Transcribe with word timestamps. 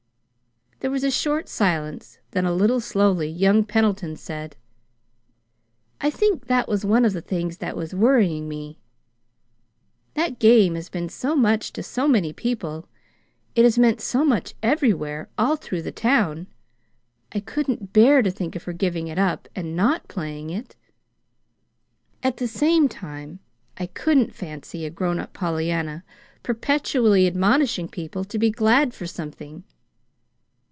There 0.81 0.89
was 0.89 1.03
a 1.03 1.11
short 1.11 1.47
silence; 1.47 2.17
then, 2.31 2.43
a 2.43 2.51
little 2.51 2.79
slowly, 2.79 3.29
young 3.29 3.63
Pendleton 3.63 4.15
said: 4.15 4.55
"I 6.01 6.09
think 6.09 6.47
that 6.47 6.67
was 6.67 6.83
one 6.83 7.05
of 7.05 7.13
the 7.13 7.21
things 7.21 7.57
that 7.57 7.77
was 7.77 7.93
worrying 7.93 8.49
me. 8.49 8.79
That 10.15 10.39
game 10.39 10.73
has 10.73 10.89
been 10.89 11.07
so 11.07 11.35
much 11.35 11.71
to 11.73 11.83
so 11.83 12.07
many 12.07 12.33
people. 12.33 12.89
It 13.53 13.63
has 13.63 13.77
meant 13.77 14.01
so 14.01 14.25
much 14.25 14.55
everywhere, 14.63 15.29
all 15.37 15.55
through 15.55 15.83
the 15.83 15.91
town! 15.91 16.47
I 17.31 17.41
couldn't 17.41 17.93
bear 17.93 18.23
to 18.23 18.31
think 18.31 18.55
of 18.55 18.63
her 18.63 18.73
giving 18.73 19.07
it 19.07 19.19
up 19.19 19.47
and 19.55 19.75
NOT 19.75 20.07
playing 20.07 20.49
it. 20.49 20.75
At 22.23 22.37
the 22.37 22.47
same 22.47 22.89
time 22.89 23.37
I 23.77 23.85
couldn't 23.85 24.33
fancy 24.33 24.87
a 24.87 24.89
grown 24.89 25.19
up 25.19 25.31
Pollyanna 25.31 26.03
perpetually 26.41 27.27
admonishing 27.27 27.87
people 27.87 28.23
to 28.23 28.39
be 28.39 28.49
glad 28.49 28.95
for 28.95 29.05
something. 29.05 29.63